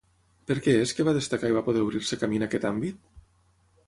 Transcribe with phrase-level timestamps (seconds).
[0.51, 2.99] Per què és que va destacar i va poder obrir-se camí en aquest àmbit?